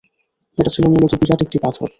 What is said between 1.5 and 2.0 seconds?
পাথর।